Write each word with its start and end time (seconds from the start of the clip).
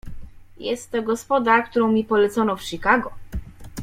"Jest 0.57 0.91
to 0.91 1.01
gospoda, 1.03 1.61
którą 1.61 1.91
mi 1.91 2.03
polecono 2.03 2.55
w 2.55 2.61
Chicago." 2.63 3.11